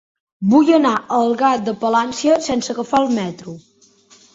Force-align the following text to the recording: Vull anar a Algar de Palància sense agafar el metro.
Vull 0.53 0.71
anar 0.77 0.93
a 1.01 1.19
Algar 1.25 1.53
de 1.69 1.77
Palància 1.85 2.41
sense 2.49 2.77
agafar 2.77 3.05
el 3.07 3.11
metro. 3.23 3.61